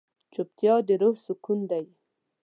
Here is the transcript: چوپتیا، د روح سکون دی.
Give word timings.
چوپتیا، 0.33 0.75
د 0.87 0.89
روح 1.01 1.15
سکون 1.25 1.59
دی. 1.71 1.85